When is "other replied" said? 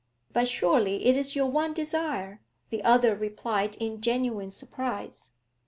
2.83-3.75